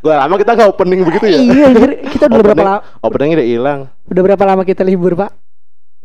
[0.00, 1.38] Gua lama kita nggak opening begitu ya.
[1.38, 1.90] Iya, anjir.
[2.08, 2.80] Kita udah berapa Opening- lama?
[3.00, 3.80] Openingnya udah hilang.
[4.06, 5.30] Udah berapa lama kita libur, Pak?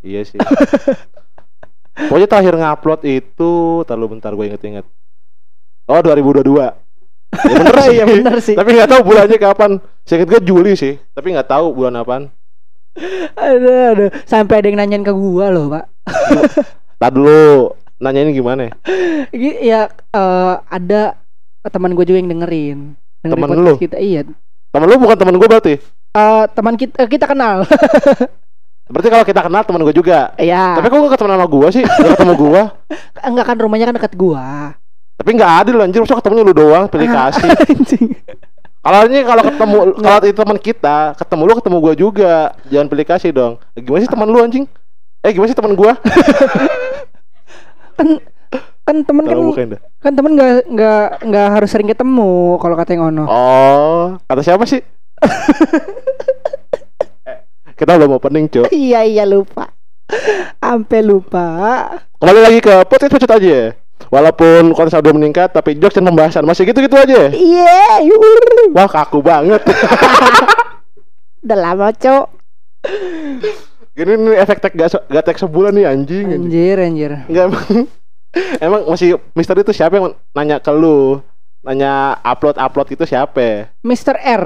[0.00, 0.38] Iya sih.
[1.96, 4.84] Pokoknya terakhir ngupload itu, terlalu bentar gue inget-inget.
[5.86, 6.76] Oh 2022.
[7.32, 7.92] Ya bener sih.
[7.92, 8.54] Iya, bener sih.
[8.54, 9.70] Tapi nggak tahu bulannya kapan.
[10.04, 12.24] Saya gue Juli sih, tapi nggak tahu bulan apaan.
[13.34, 14.08] Aduh, aduh.
[14.24, 15.84] Sampai ada yang nanyain ke gua loh, Pak.
[17.00, 18.72] Tadi dulu nanyain gimana?
[19.28, 21.16] Gi- Ya eh, ada
[21.66, 22.96] teman gue juga yang dengerin.
[23.32, 23.74] Temen podcast lu?
[23.78, 23.96] kita.
[23.98, 24.20] Iya.
[24.70, 25.74] Temen lu bukan temen gue berarti?
[26.16, 27.62] Eh, teman kita eh, kita kenal.
[28.86, 30.30] Berarti kalau kita kenal temen gue juga.
[30.38, 30.78] Iya.
[30.78, 31.82] Tapi kok gak ketemu sama gue sih?
[31.82, 32.62] Gak ketemu gue.
[33.28, 34.78] enggak kan rumahnya kan dekat gua.
[35.16, 37.48] Tapi nggak adil anjir, masa ketemunya lu doang, pilih kasih.
[37.72, 38.14] Anjing.
[38.84, 42.34] Kalau ini kalau ketemu kalau itu teman kita, ketemu lu ketemu gua juga.
[42.68, 43.52] Jangan pilih kasih dong.
[43.74, 44.64] Eh, Gimana sih teman lu anjing?
[45.24, 45.96] Eh gimana sih teman gua?
[47.96, 48.20] Kan
[48.86, 49.80] kan temen kan bukan dah.
[49.98, 53.26] kan temen nggak nggak nggak harus sering ketemu kalau kata yang ono.
[53.26, 54.78] Oh, kata siapa sih?
[57.26, 57.38] Eh,
[57.78, 58.70] kita belum opening, Cuk.
[58.70, 59.74] Iya iya lupa.
[60.62, 61.46] Sampai lupa.
[62.22, 63.42] Kembali lagi ke podcast Pecut aja.
[63.42, 63.66] ya.
[64.06, 67.26] Walaupun konten udah meningkat, tapi jokes dan pembahasan masih gitu-gitu aja.
[67.34, 68.06] Iya.
[68.06, 68.70] yuhur.
[68.70, 69.66] Wah, kaku banget.
[71.42, 72.26] Udah lama, Cok.
[73.98, 76.26] Gini nih efek tag gak, gak tag sebulan nih anjing.
[76.28, 76.44] anjing.
[76.46, 77.12] Anjir, anjir.
[77.26, 77.46] Enggak
[78.58, 78.86] emang.
[78.86, 81.20] masih misteri itu siapa yang nanya ke lu?
[81.60, 83.72] Nanya upload-upload itu siapa?
[83.82, 84.16] Mr.
[84.16, 84.44] R.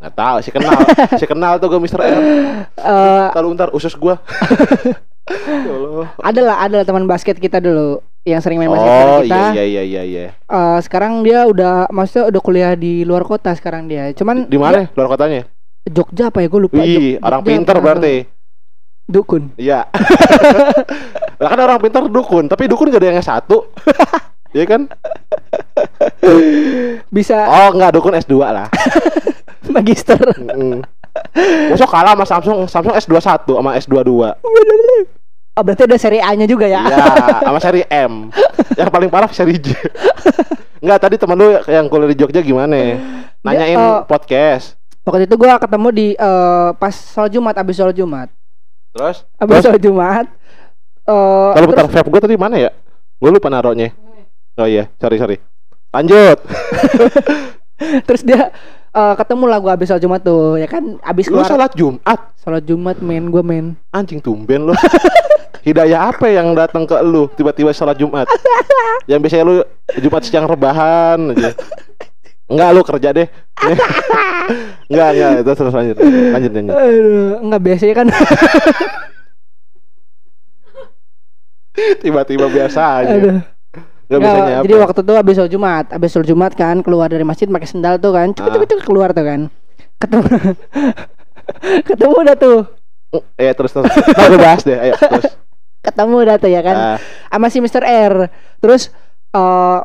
[0.00, 0.78] Nggak tahu, si kenal.
[1.20, 2.00] si kenal tuh gue Mr.
[2.00, 2.18] R.
[2.72, 4.16] Eh Kalau ntar usus gua.
[5.30, 5.76] ya
[6.18, 9.54] adalah adalah teman basket kita dulu yang sering main basket Oh kita.
[9.54, 10.24] iya iya iya iya.
[10.34, 14.10] Eh, sekarang dia udah maksudnya udah kuliah di luar kota sekarang dia.
[14.12, 14.88] Cuman Di mana?
[14.92, 15.46] Luar kotanya?
[15.86, 16.48] Jogja apa ya?
[16.48, 16.80] Gue lupa.
[16.80, 17.84] Wih, Jog- orang Jogja pinter apa?
[19.10, 19.50] Dukun.
[19.58, 19.90] Iya.
[21.42, 23.50] lah kan orang pinter dukun, tapi dukun gak ada yang S1.
[24.50, 24.90] Iya kan?
[27.06, 28.66] Bisa Oh, enggak dukun S2 lah.
[29.70, 30.18] magister.
[30.34, 30.82] Mm.
[31.70, 34.10] Masuk kalah sama Samsung, Samsung S21 sama S22.
[35.54, 36.82] Oh, berarti ada seri A-nya juga ya?
[36.82, 37.06] Iya,
[37.46, 38.34] sama seri M.
[38.74, 39.70] Yang paling parah seri J.
[40.82, 42.98] Enggak, tadi temen lu yang kuliah di Jogja gimana?
[43.46, 44.02] Nanyain oh.
[44.06, 44.74] podcast.
[45.06, 48.28] Waktu itu gua ketemu di eh, pas sholat Jumat, abis sholat Jumat.
[48.90, 49.16] Terus?
[49.38, 49.64] Abis Terus?
[49.70, 50.26] sholat Jumat.
[51.06, 52.70] eh Kalau bentar vape gue tadi mana ya?
[53.20, 53.92] Gue lupa naruhnya.
[54.58, 55.36] Oh iya, sorry sorry.
[55.90, 56.38] Lanjut.
[58.06, 58.52] terus dia
[58.92, 61.00] eh, ketemu lah gua abis sholat Jumat tuh, ya kan?
[61.00, 63.74] Abis Lu keluar salat Jumat, sholat Jumat main gua main.
[63.90, 64.74] anjing tumben lu.
[65.66, 68.24] Hidayah apa yang datang ke lu tiba-tiba sholat Jumat?
[69.10, 69.54] yang biasanya lu
[70.00, 71.52] Jumat siang rebahan aja.
[72.50, 73.28] Enggak lu kerja deh.
[74.90, 75.96] enggak enggak terus terus lanjut.
[76.02, 76.74] Lanjut lanjut.
[76.74, 78.06] Aduh, enggak biasanya kan.
[82.02, 83.14] Tiba-tiba biasa aja.
[83.14, 83.38] Aduh.
[83.40, 83.46] Enggak
[84.10, 84.64] Nggak, biasanya apa?
[84.66, 87.94] jadi waktu itu habis sholat Jumat, habis sholat Jumat kan keluar dari masjid pakai sendal
[87.96, 88.82] tuh kan, cepet Ah.
[88.82, 89.40] keluar tuh kan,
[90.02, 90.26] ketemu,
[91.88, 92.58] ketemu udah tuh,
[93.38, 93.86] Ya terus terus.
[93.86, 94.74] Nah, gue bahas deh.
[94.74, 95.30] Ayo terus.
[95.80, 96.98] ketemu udah tuh ya kan, Ah,
[97.30, 97.86] sama si Mr.
[97.86, 98.14] R,
[98.58, 98.90] terus
[99.30, 99.78] eh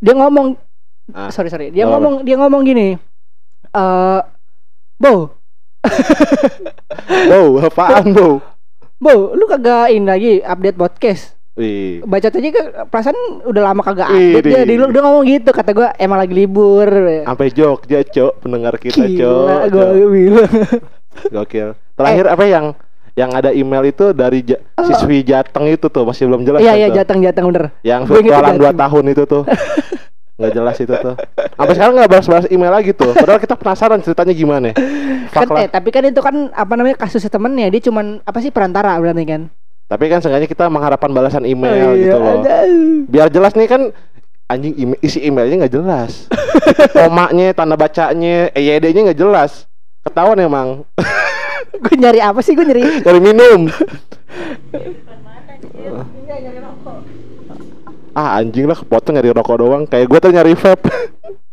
[0.00, 0.56] dia ngomong,
[1.08, 1.30] Ah.
[1.30, 1.96] sorry sorry, dia Apa-apa.
[1.96, 2.88] ngomong dia ngomong gini,
[3.68, 4.20] eh
[4.96, 5.30] Bo,
[7.28, 8.42] Wow, apaan, Bo?
[8.96, 11.36] Bo, lu kagak ini lagi update podcast.
[11.54, 12.02] Wih.
[12.02, 15.50] Baca tadi ke perasaan udah lama kagak update dia, di- di lu dia ngomong gitu
[15.50, 16.88] kata gua emang lagi libur.
[17.22, 19.46] Sampai Jogja, Cok, pendengar kita, Gila, Cok.
[19.70, 20.08] gua Cok.
[20.10, 20.52] bilang.
[21.28, 21.68] Gokil.
[21.94, 22.66] Terakhir apa yang
[23.14, 26.60] yang ada email itu dari Ja- siswi Jateng itu tuh masih belum jelas.
[26.60, 27.72] Iya iya jateng jateng bener.
[27.80, 28.76] Yang virtualan 2 Jateng.
[28.78, 29.42] tahun itu tuh.
[30.36, 31.14] Nggak jelas itu tuh.
[31.56, 33.16] Sampai sekarang nggak balas-balas email lagi tuh.
[33.16, 34.70] Padahal kita penasaran ceritanya gimana.
[35.32, 38.92] Kan, eh tapi kan itu kan apa namanya kasusnya temennya dia cuman apa sih perantara
[39.00, 39.42] berarti kan.
[39.86, 42.42] Tapi kan seenggaknya kita mengharapkan balasan email Oh, iya, gitu loh.
[42.42, 42.56] ada.
[43.06, 43.82] Biar jelas nih kan
[44.46, 46.26] anjing email, isi emailnya nggak jelas.
[46.96, 49.64] Komanya, tanda bacanya, EYD-nya nggak jelas.
[50.04, 50.68] Ketahuan emang.
[51.82, 53.04] Gue nyari apa sih gue nyari?
[53.04, 53.68] Dari minum.
[58.16, 60.88] Ah anjing lah kepotong nyari rokok doang kayak gue tuh nyari vape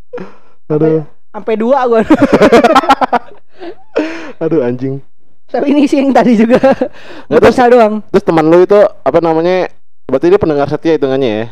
[0.71, 1.97] aduh Sampai dua gue.
[4.39, 5.01] aduh anjing
[5.45, 6.57] tapi ini sih yang tadi juga.
[7.29, 7.93] Nggak, terus- doang.
[8.09, 9.69] terus teman lu itu apa namanya
[10.05, 11.45] berarti dia pendengar setia hitungannya ya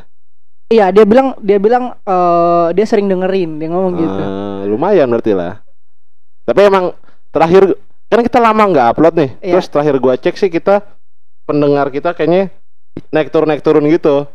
[0.72, 4.22] Iya dia bilang dia bilang eh dia sering dengerin dia ngomong gitu.
[4.24, 5.60] Eh, lumayan berarti lah
[6.42, 6.90] tapi emang
[7.30, 7.75] terakhir
[8.08, 9.52] kan kita lama nggak upload nih Iya.
[9.54, 10.80] terus terakhir gua cek sih kita
[11.44, 12.50] pendengar kita kayaknya
[13.10, 14.25] naik turun naik turun gitu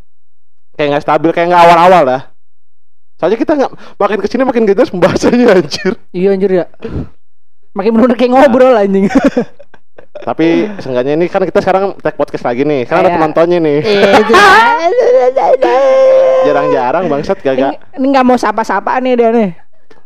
[0.76, 2.22] kayak nggak stabil kayak nggak awal-awal dah
[3.16, 6.64] soalnya kita nggak makin ke sini makin gak jelas pembahasannya anjir Iya anjir ya.
[7.72, 9.08] Makin bener kayak ngobrol anjing.
[10.16, 12.84] Tapi seenggaknya ini kan kita sekarang tag podcast lagi nih.
[12.84, 13.14] Kan ada Iya.
[13.14, 13.78] penontonnya nih.
[13.80, 14.16] Iya.
[16.46, 17.70] Jarang-jarang bangsat Ini gagak.
[17.96, 19.48] ini nggak mau sapa-sapa nih dia nih.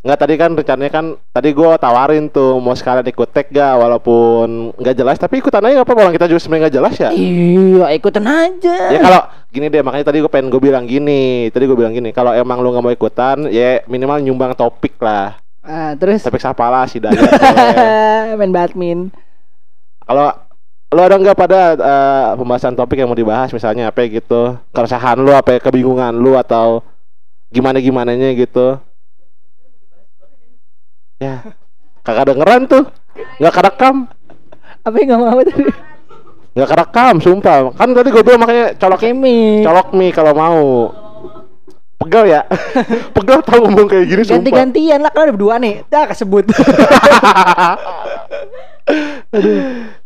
[0.01, 4.73] Nggak tadi kan rencananya kan tadi gua tawarin tuh mau sekalian ikut tag gak walaupun
[4.75, 7.11] nggak jelas tapi ikutan aja apa-apa orang kita juga sebenarnya nggak jelas ya.
[7.13, 8.77] Iya, ikutan aja.
[8.89, 12.11] Ya kalau gini deh makanya tadi gue pengen gue bilang gini tadi gue bilang gini
[12.11, 16.65] kalau emang lu nggak mau ikutan ya minimal nyumbang topik lah Ah, terus topik siapa
[16.65, 17.13] lah si boleh.
[18.41, 19.13] main badminton.
[20.01, 20.33] kalau
[20.91, 25.31] lu ada nggak pada eh, pembahasan topik yang mau dibahas misalnya apa gitu keresahan lu
[25.31, 26.81] apa kebingungan lu atau
[27.47, 28.81] gimana gimananya gitu
[31.21, 31.45] ya.
[32.01, 32.85] Kagak dengeran tuh.
[33.39, 33.97] Nggak kerekam.
[34.81, 35.65] Apa yang nggak mau tadi?
[36.51, 37.71] nggak kerekam sumpah.
[37.79, 39.63] Kan tadi gue bilang makanya colok Kemi.
[39.63, 40.91] colok mie kalau mau.
[42.01, 42.41] Pegel ya?
[43.17, 44.41] Pegel tau ngomong kayak gini sumpah.
[44.41, 45.85] Ganti-gantian lah kan ada berdua nih.
[45.87, 46.49] Dah kesebut.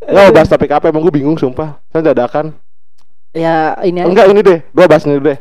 [0.04, 0.90] Nggak mau bahas topik apa?
[0.90, 1.78] Emang gue bingung sumpah.
[1.94, 2.52] Saya dadakan
[3.34, 4.10] ya ini aja.
[4.10, 4.58] Enggak ini deh.
[4.74, 5.38] Gue bahas ini deh.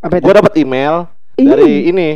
[0.00, 0.24] Apa itu?
[0.24, 1.46] Gue dapat email Ih.
[1.50, 2.08] Dari ini.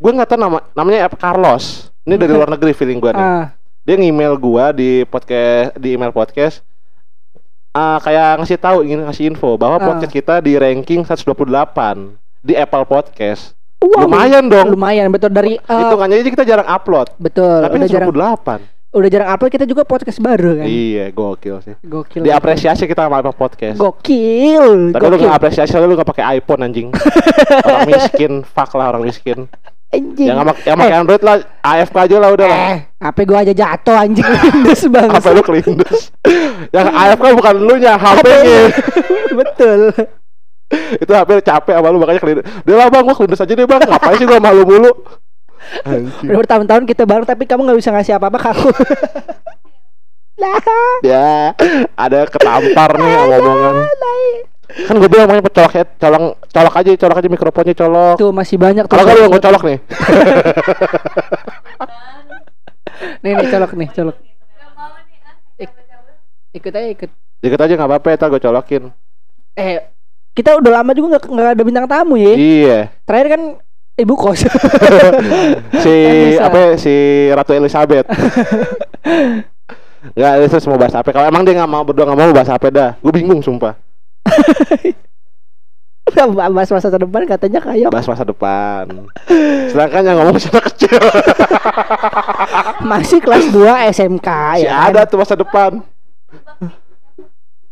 [0.00, 1.16] Gue nggak tahu nama Namanya apa?
[1.20, 5.94] Carlos Ini dari luar negeri feeling gue nih Ah, Dia nge-email gue di podcast Di
[5.94, 6.58] email podcast
[7.70, 9.86] ah Kayak ngasih tahu ingin ngasih info Bahwa Ah.
[9.86, 15.78] podcast kita di ranking 128 Di Apple Podcast wow, Lumayan dong Lumayan betul dari eh,
[15.78, 17.62] Hitungannya aja kita jarang upload betul.
[17.62, 20.66] Tapi udah jarang 128 udah jarang upload kita juga podcast baru kan.
[20.66, 22.26] Iya gokil sih Gokil.
[22.26, 24.90] Diapresiasi kita sama Apple Podcast Gokil.
[24.90, 25.30] Tapi lu gokil.
[25.30, 26.90] gak apresiasi lu gak pakai iPhone anjing.
[27.70, 29.46] orang miskin, fuck lah orang miskin.
[29.90, 30.30] Anjing.
[30.30, 32.58] Yang gak yang pakai Android lah, AFK aja lah udah lah.
[32.70, 35.18] Eh, HP gua aja jatuh anjing Lindes banget.
[35.18, 36.14] Apa lu kelindus?
[36.76, 38.62] yang AFK bukan lu nya, HP-nya.
[39.34, 39.80] Betul.
[40.94, 42.46] Itu HP capek sama lu makanya kelindus.
[42.62, 43.82] Udah lah bang, gua kelindus aja deh bang.
[43.82, 44.92] Ngapain sih gua malu mulu?
[45.82, 46.28] Anjing.
[46.30, 48.70] Udah bertahun-tahun kita bareng tapi kamu nggak bisa ngasih apa-apa ke aku.
[50.40, 50.56] Lah,
[51.04, 51.52] Ya,
[51.98, 53.74] ada ketampar nih sama omongan.
[54.90, 58.16] Kan gue bilang makanya colok head, colok, colok aja, colok aja mikrofonnya colok.
[58.18, 58.98] tuh masih banyak tuh.
[58.98, 59.78] Kalau gue colok nih.
[63.22, 64.16] Nih nih colok nih, colok.
[65.62, 65.78] Ik-
[66.58, 67.10] ikut aja ikut.
[67.38, 68.82] Dikit aja nggak apa-apa, ntar gue colokin.
[69.54, 69.78] Eh,
[70.34, 72.34] kita udah lama juga nggak nggak ada bintang tamu ya.
[72.34, 72.78] Iya.
[73.06, 73.42] Terakhir kan
[73.94, 74.42] ibu kos.
[75.86, 75.94] si
[76.34, 76.50] bisa.
[76.50, 76.94] apa ya, si
[77.30, 78.10] Ratu Elizabeth.
[80.18, 81.14] Enggak, itu mau bahas apa?
[81.14, 82.90] Kalau emang dia nggak mau berdua nggak mau bahas apa dah.
[82.98, 83.78] Gue bingung sumpah.
[86.50, 89.08] Bahas masa depan katanya kayak Bahas masa depan.
[89.70, 91.00] Sedangkan yang ngomong anak kecil.
[92.90, 94.28] masih kelas 2 SMK
[94.58, 94.90] Si ya.
[94.90, 95.10] ada kan?
[95.10, 95.70] tuh masa depan.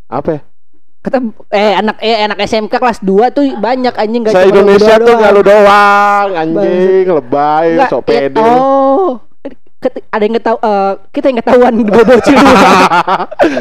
[0.09, 0.41] Apa ya?
[0.99, 1.19] Kata
[1.55, 5.07] eh anak eh anak SMK kelas 2 tuh banyak anjing gak lu Indonesia berdua tuh
[5.07, 5.19] doang.
[5.19, 8.43] nggak lu doang, anjing, lebay, sok ya, pede.
[8.43, 9.28] Oh.
[9.79, 12.35] Ket- ada yang ketahu eh, kita yang ketahuan bocil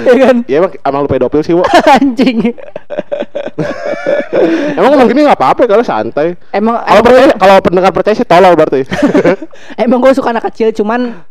[0.09, 1.61] ya kan Ya emang emang lu pedofil sih, Wo.
[1.95, 2.57] anjing
[4.73, 6.33] Emang ngomong gini nggak apa-apa kalau santai.
[6.49, 8.81] emang Kalau percaya, kalau pendengar percaya sih tolol berarti.
[9.79, 11.21] emang gue suka anak kecil cuman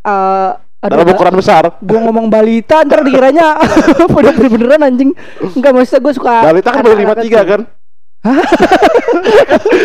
[0.78, 1.66] Dalam ukuran besar.
[1.76, 3.58] gue ngomong balita ntar dikiranya
[4.06, 5.10] udah bener-beneran anjing
[5.52, 7.42] enggak maksudnya gue suka Balita kan 53 kecil.
[7.42, 7.60] kan?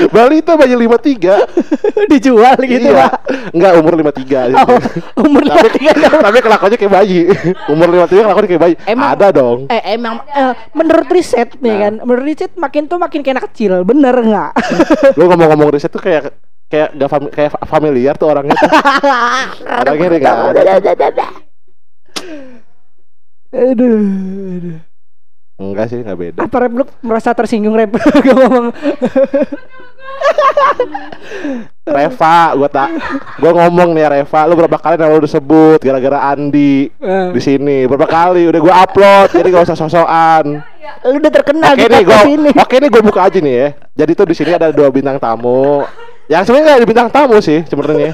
[0.10, 3.08] Balita bayi 53 dijual gitu Iya.
[3.08, 3.12] Pak.
[3.54, 4.78] Enggak umur 53 oh,
[5.26, 6.22] umur Tapi, 53 tahun.
[6.22, 7.20] tapi kelakuannya kayak bayi.
[7.74, 8.76] Umur 53 kelakuannya kayak bayi.
[8.86, 9.60] Emang- Ada dong.
[9.68, 11.80] eh emang eh, menurut riset nih Nah.
[11.80, 13.82] kan menurut riset makin tuh makin kayak anak kecil.
[13.84, 14.52] Bener nggak?
[15.18, 16.34] Lu ngomong-ngomong riset tuh kayak
[16.72, 18.72] Kayak gak fami- kayak familiar tuh orangnya tuh.
[19.68, 21.28] Orangnya deh gak ada
[23.52, 24.00] aduh,
[24.56, 24.80] aduh.
[25.62, 26.40] Enggak sih gak beda.
[26.42, 27.94] Apa lu merasa tersinggung rep?
[28.26, 28.74] Gue ngomong.
[31.82, 32.90] Reva Gua tak
[33.38, 34.50] Gua ngomong nih Reva.
[34.50, 37.86] Lu berapa kali nama lu disebut Gara-gara Andi Eh, di sini?
[37.86, 38.50] Berapa kali?
[38.50, 40.66] Udah gua upload jadi gak usah sosokan
[41.06, 43.68] lu udah terkenal Oke nih, gua, podcast ini oke nih gue buka aja nih ya.
[44.04, 45.86] Jadi tuh di sini ada dua bintang tamu.
[46.30, 48.12] Yang sebenarnya nggak ada bintang tamu sih sebenarnya.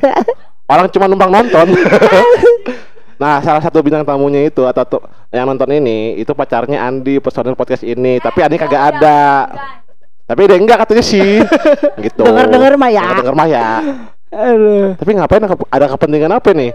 [0.72, 1.66] Orang cuma numpang nonton.
[3.16, 7.54] nah, salah satu bintang tamunya itu atau tuh yang nonton ini itu pacarnya Andi personil
[7.58, 8.18] podcast ini.
[8.18, 9.50] Tapi Andi kagak ada.
[10.24, 11.42] Tapi dia enggak katanya sih.
[12.04, 12.22] gitu.
[12.24, 13.06] Dengar-dengar mah ya.
[13.20, 13.68] Dengar mah ya.
[14.34, 16.70] aduh Tapi ngapain ada kep- ada kepentingan apa nih?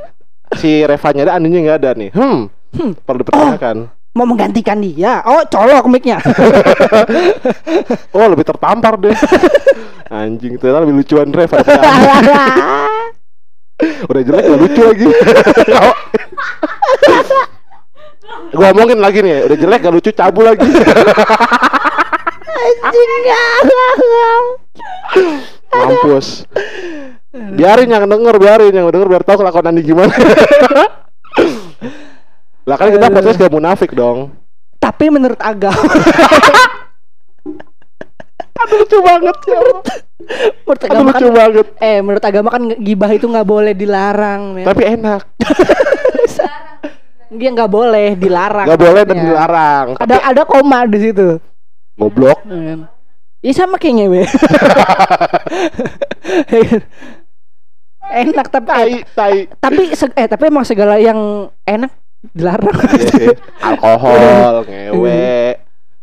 [0.55, 2.09] Si Revanya ada, Andinya nggak ada nih.
[2.15, 2.47] Hmm.
[2.71, 2.91] Hmm.
[3.03, 3.77] Perlu dipertanyakan.
[4.09, 6.17] mau menggantikan dia oh colok mic-nya
[8.17, 9.13] Oh lebih tertampar deh
[10.09, 11.61] Anjing ternyata lebih lucuan Reva.
[13.79, 15.07] Udah jelek gak lucu lagi.
[18.49, 20.67] Gue ngomongin lagi nih Udah jelek gak lucu cabul lagi.
[22.83, 23.09] Anjing
[25.69, 26.49] Mampus.
[27.29, 30.11] Biarin yang denger Biarin yang denger biar tahu kelakuan Andi gimana.
[32.67, 34.33] Lah kan kita podcast gak munafik dong.
[34.81, 35.79] Tapi menurut agama.
[38.59, 39.59] Aduh lucu banget ya
[40.69, 41.67] Menurut Aduh agama lucu kan, banget.
[41.81, 44.41] eh menurut agama kan gibah itu nggak boleh dilarang.
[44.53, 44.65] men.
[44.69, 45.21] Tapi enak.
[47.29, 48.65] Dia nggak boleh dilarang.
[48.65, 49.33] Gak boleh dan maksudnya.
[49.33, 49.87] dilarang.
[49.97, 51.37] Ada ada koma di situ.
[51.93, 52.41] Goblok.
[53.39, 54.23] Ya sama kayak ngewe.
[58.09, 59.35] enak tapi Tai, tai.
[59.61, 61.93] tapi eh tapi emang segala yang enak
[62.29, 62.77] dilarang.
[62.97, 63.37] Iya.
[63.61, 65.57] Alkohol, ngewe,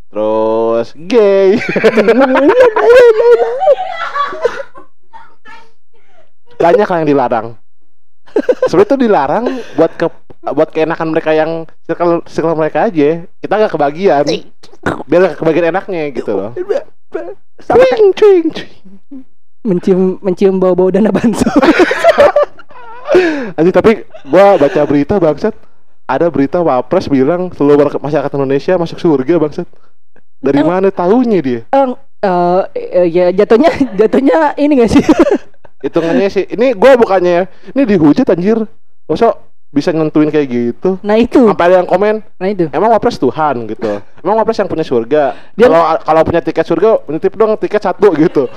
[0.08, 1.58] terus gay.
[6.56, 7.46] Banyak yang dilarang.
[8.68, 9.44] Sebenarnya itu dilarang
[9.78, 10.06] buat ke
[10.46, 13.25] buat keenakan mereka yang circle, circle mereka aja.
[13.40, 14.25] Kita nggak kebagian.
[15.08, 16.50] Biar nggak kebagian enaknya gitu loh.
[17.66, 18.48] Cuing, cuing.
[19.66, 21.50] mencium mencium bau-bau dana banso.
[23.58, 25.54] Anjing tapi gua baca berita bangsat
[26.06, 29.66] ada berita Wapres bilang seluruh masyarakat Indonesia masuk surga bangsat.
[30.38, 31.60] Dari mana tahunya dia?
[31.66, 35.02] Eh, eh, ya jatuhnya jatuhnya ini gak sih?
[35.80, 38.64] Hitungannya sih ini gua bukannya ini dihujat anjir.
[39.06, 40.97] Masa bisa nentuin kayak gitu?
[41.04, 42.64] Nah itu, Sampai ada yang komen, nah itu.
[42.73, 44.00] emang Wapres Tuhan gitu.
[44.25, 45.37] Emang Wapres yang punya surga.
[45.52, 48.49] Kalau kalau punya tiket surga, nitip dong tiket satu gitu.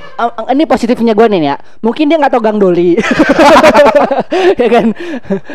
[0.47, 1.55] Ini positifnya gue nih ya.
[1.83, 2.95] Mungkin dia nggak tahu Gang Doli.
[4.61, 4.95] ya kan?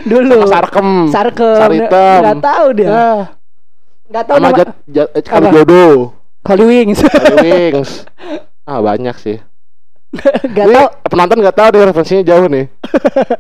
[0.05, 0.45] Dulu.
[0.45, 0.89] Sarkem.
[1.09, 1.57] Sarkem.
[1.57, 2.21] Saritem.
[2.21, 2.89] Nggak tahu dia.
[2.93, 3.21] Ah,
[4.05, 5.55] Nggak tahu sama nama jat, jat, kali Apa?
[5.57, 5.97] jodoh.
[6.45, 7.01] Holy Wings.
[7.01, 7.91] Kali wings.
[8.69, 9.41] Ah banyak sih.
[10.53, 10.87] Nggak Ini tahu.
[11.11, 12.65] penonton nggak tahu deh referensinya jauh nih.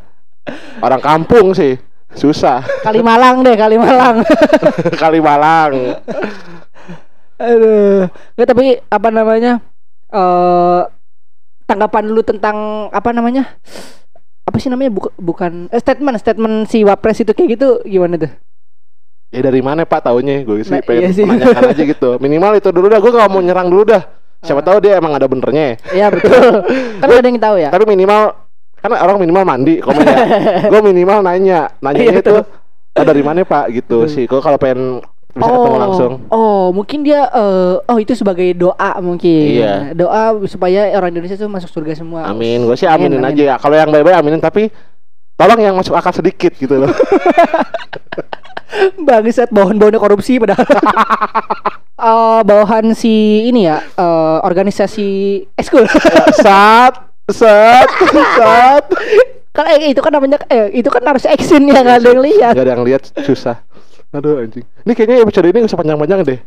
[0.85, 1.79] Orang kampung sih
[2.15, 2.63] susah.
[2.83, 4.23] Kalimalang deh, Kalimalang.
[5.03, 5.73] Kalimalang.
[7.39, 8.07] Aduh.
[8.37, 9.53] Nggak tapi apa namanya?
[10.11, 10.81] Eh
[11.65, 13.57] tanggapan lu tentang apa namanya?
[14.45, 14.93] Apa sih namanya?
[14.93, 18.31] Buk- bukan eh, statement, statement si Wapres itu kayak gitu gimana tuh?
[19.35, 20.47] Ya dari mana Pak taunya?
[20.47, 21.25] Gue sih Nah, pengen iya sih.
[21.27, 22.23] aja gitu.
[22.23, 23.03] Minimal itu dulu dah.
[23.03, 24.03] Gue gak mau nyerang dulu dah.
[24.45, 24.67] Siapa Ah.
[24.69, 25.81] tahu dia emang ada benernya.
[25.91, 26.61] Iya betul.
[27.01, 27.69] kan nggak ada yang tahu ya.
[27.73, 28.21] Tapi minimal
[28.79, 30.17] karena orang minimal mandi komennya.
[30.73, 32.37] gue minimal nanya, Iya, nanyanya itu.
[32.95, 34.29] "Ah, dari mana Pak gitu sih.
[34.29, 35.03] Gue kalau pengen
[35.35, 36.13] bisa ketemu langsung.
[36.31, 39.59] Oh, mungkin dia eh, oh itu sebagai doa mungkin.
[39.59, 39.75] Iya.
[39.97, 42.29] Doa supaya orang Indonesia tuh masuk surga semua.
[42.29, 42.63] Amin.
[42.63, 43.57] Gue sih aminin Amin, aja ya.
[43.59, 44.71] Kalau yang baik-baik aminin tapi
[45.35, 46.93] tolong yang masuk akal sedikit gitu loh.
[49.07, 50.67] Bangsat bawahan-bawahannya korupsi padahal.
[52.05, 55.09] Eh bawahan si ini ya, eh, organisasi
[55.57, 55.89] eskul.
[56.45, 56.93] sat,
[57.33, 57.89] sat,
[58.37, 58.85] sat.
[59.55, 62.53] Kalau eh, itu kan namanya eh itu kan harus action ya nggak ada yang lihat.
[62.53, 63.57] Gak ada yang lihat susah.
[64.13, 64.69] Aduh anjing.
[64.85, 66.41] Ini kayaknya episode ini usah panjang-panjang deh.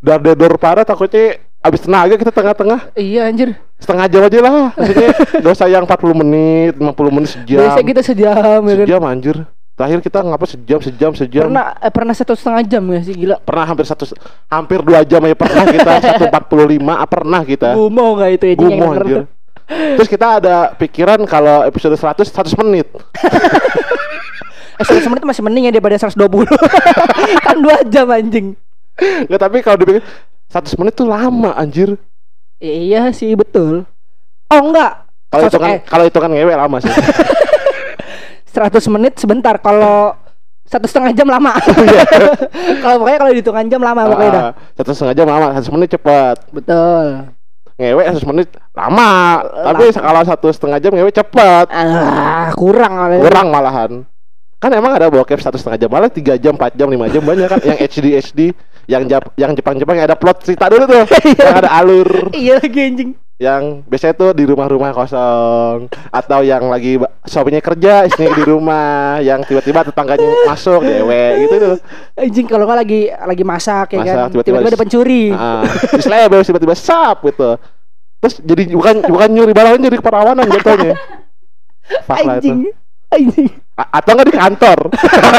[0.00, 3.54] Dar dedor parah takutnya abis tenaga kita tengah-tengah Iya anjir.
[3.78, 4.74] setengah jam aja lah.
[4.74, 5.10] Maksudnya
[5.42, 7.60] gak usah yang 40 menit, 50 menit sejam.
[7.60, 8.86] Biasa kita sejam ya kan.
[8.88, 9.36] Sejam anjir.
[9.72, 11.48] Terakhir kita ngapa sejam, sejam, sejam.
[11.48, 13.14] Pernah eh, pernah satu setengah jam gak sih?
[13.16, 13.36] Gila?
[13.40, 14.04] Pernah hampir satu
[14.52, 17.72] hampir dua jam aja pernah kita satu empat puluh lima pernah kita.
[17.72, 19.24] Gumoh nggak itu yang gumoh anjir.
[19.72, 22.88] Terus kita ada pikiran kalau episode 100 100 menit.
[24.80, 26.16] Eh 100 menit masih mending ya daripada 120
[27.44, 28.56] Kan 2 jam anjing.
[29.28, 30.02] Nggak tapi kalau dipikir
[30.48, 32.00] 100 menit tuh lama anjir.
[32.56, 33.84] Iya sih betul.
[34.48, 35.80] Oh enggak kalau kan eh.
[35.88, 36.92] kalau itu kan ngewe lama sih
[38.52, 40.14] 100 menit sebentar Kalau
[40.62, 41.52] satu setengah jam lama.
[42.82, 44.42] Kalau pokoknya kalau dihitungan jam lama pokoknya dah.
[44.42, 46.36] Ah, satu setengah jam lama 100 menit cepet.
[46.48, 47.06] Betul.
[47.76, 49.10] Ngewe 100 menit lama.
[49.42, 51.66] Tapi kalau satu setengah jam ngewe cepet.
[51.68, 53.16] Ah, Kurang kali.
[53.20, 53.92] kurang malahan.
[54.62, 57.48] Kan emang ada bokep satu setengah jam malah tiga jam 4 jam 5 jam banyak
[57.50, 57.58] kan.
[57.60, 58.40] Yang HD HD
[58.86, 61.04] yang Jap yang Jepang Jepang yang ada plot cerita dulu tuh.
[61.38, 62.10] Yang ada alur.
[62.34, 63.10] Iya lagi anjing
[63.42, 65.90] yang biasanya tuh di rumah-rumah kosong.
[66.14, 69.18] Atau yang lagi suaminya kerja istrinya di rumah.
[69.18, 71.76] Yang tiba-tiba tetangganya masuk dewe gitu tuh.
[72.14, 74.28] Anjing kalau nggak lagi lagi masak ya Masak, kan?
[74.30, 75.24] tiba-tiba Tiba-tiba ada pencuri.
[75.42, 77.58] Ah di selebel tiba-tiba sap gitu.
[78.22, 80.94] Terus jadi bukan bukan nyuri barang jadi keperawanan jatuhnya.
[82.06, 82.70] Fuck lah itu.
[83.72, 84.78] A- atau enggak di kantor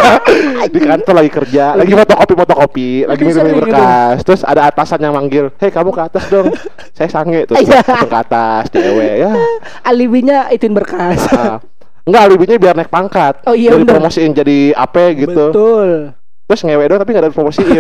[0.74, 5.54] di kantor lagi kerja lagi fotokopi fotokopi lagi minum berkas terus ada atasan yang manggil
[5.58, 6.50] hei kamu ke atas dong
[6.98, 7.82] saya sange terus Iya.
[7.82, 9.34] ke atas dewe ya
[9.90, 11.58] Alibinya ituin berkas Ah.
[12.04, 13.48] Enggak alibinya biar naik pangkat.
[13.48, 15.56] Oh iya, Jadi promosiin jadi apa gitu.
[15.56, 16.12] Betul
[16.44, 17.80] Terus ngewe doang tapi enggak ada promosiin.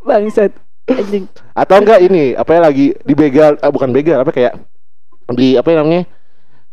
[0.00, 0.54] Bangsat
[0.86, 4.54] Anjing Atau enggak ini apa ya lagi di begal ah, bukan begal apa kayak
[5.28, 6.06] di apa ya namanya?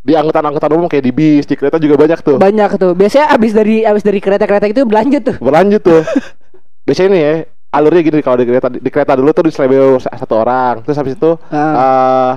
[0.04, 2.36] Di angkutan-angkutan umum kayak di bis, di kereta juga banyak tuh.
[2.36, 6.02] Banyak tuh Biasanya abis dari abis dari kereta-kereta itu berlanjut tuh Berlanjut tuh.
[6.86, 7.34] Biasanya nih ya,
[7.72, 10.84] alurnya gini kalau di kereta di kereta dulu tuh di selebel satu orang.
[10.84, 11.72] Terus habis itu Ah.
[11.74, 12.34] eh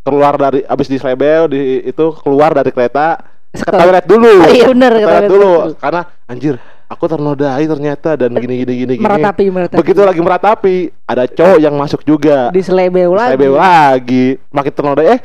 [0.00, 3.20] keluar dari abis di selebel di itu keluar dari kereta
[3.52, 4.32] ke toilet dulu.
[4.38, 6.54] Oh, iya bener Ke toilet dulu karena anjir
[6.86, 9.02] aku ternodai ternyata dan gini gini gini gini.
[9.02, 12.48] meratapi meratapi Begitu lagi meratapi, ada cowok yang masuk juga.
[12.48, 15.20] di selebeu lagi lagi, makin ternodai eh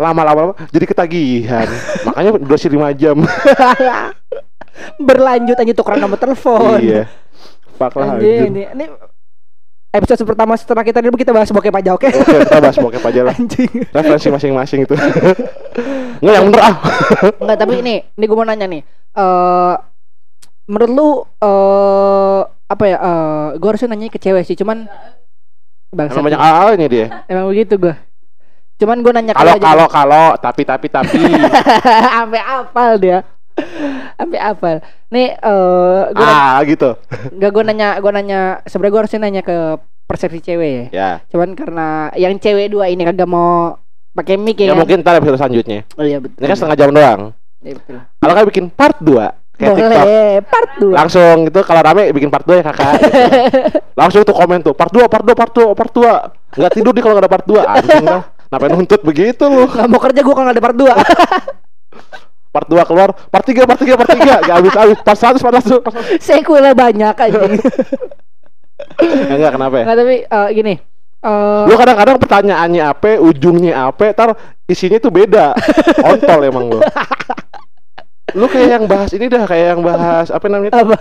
[0.00, 1.68] lama-lama jadi ketagihan.
[2.06, 3.16] Makanya durasi 5 jam.
[4.98, 7.04] berlanjut aja tukeran nomor telepon iya.
[7.76, 8.16] Fuck lah.
[8.16, 8.84] Anjing, ini, ini
[9.92, 13.20] episode pertama setelah kita ini kita bahas bokep aja oke Oke, kita bahas bokep aja
[13.28, 13.34] lah.
[13.40, 14.94] anjing Referensi masing-masing itu.
[16.20, 16.76] Nggak yang bener ah.
[17.40, 18.82] Enggak, tapi ini, ini gue mau nanya nih.
[19.16, 19.74] Eh
[20.68, 21.08] menurut lu
[21.44, 22.96] eh apa ya?
[22.96, 24.88] Eh gue harusnya nanya ke cewek sih, cuman
[25.92, 26.16] bangsa.
[26.16, 27.06] Emang banyak hal ini dia.
[27.28, 27.94] Emang begitu gue.
[28.76, 31.18] Cuman gue nanya Kalau kalau kalau tapi tapi tapi.
[32.14, 33.18] sampai apal dia.
[34.16, 34.76] Sampai apal.
[35.08, 36.96] Nih eh gue ah gitu.
[37.30, 39.56] enggak gue nanya gue nanya sebenarnya gue harusnya nanya ke
[40.04, 40.84] persepsi cewek ya.
[40.90, 41.10] Ya.
[41.28, 43.76] Cuman karena yang cewek dua ini kagak mau
[44.12, 44.76] pakai mic Ya ya.
[44.76, 44.80] kan?
[44.84, 45.84] mungkin ntar episode selanjutnya.
[45.96, 46.40] Oh iya betul.
[46.42, 47.20] Ini kan setengah jam doang.
[47.62, 47.96] Iya, betul.
[48.18, 49.14] Kalau kan bikin part 2
[49.52, 50.02] kayak TikTok.
[50.02, 50.90] Boleh, part 2.
[50.90, 52.92] Langsung itu kalau rame bikin part 2 ya kakak.
[52.98, 53.08] gitu.
[54.00, 56.58] Langsung tuh komen tuh part 2, part 2, part 2, part 2.
[56.58, 57.62] Enggak tidur nih kalau nggak ada part 2.
[57.62, 58.22] Anjing lah.
[58.52, 59.64] Kenapa nuntut begitu lu?
[59.64, 60.84] Gak mau kerja gue kalau nggak ada part 2
[62.52, 64.44] Part 2 keluar, part 3, part 3, part 3.
[64.44, 65.00] Gak habis-habis.
[65.00, 65.80] Part 100, part 100.
[65.80, 66.20] Part 100.
[66.28, 67.14] Sequelnya banyak.
[67.16, 67.28] Ya,
[69.32, 69.84] enggak kenapa ya?
[69.88, 70.74] Nggak tapi eh, gini.
[71.24, 74.36] eh Lu kadang-kadang pertanyaannya apa, ujungnya apa, tar
[74.68, 75.56] isinya tuh beda.
[76.04, 76.84] Ontol emang lu.
[78.36, 80.76] Lu kayak yang bahas ini dah, kayak yang bahas apa namanya?
[80.76, 80.98] apa?